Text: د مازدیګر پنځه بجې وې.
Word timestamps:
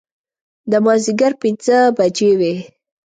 د 0.71 0.73
مازدیګر 0.85 1.31
پنځه 1.41 1.77
بجې 1.97 2.31
وې. 2.39 2.55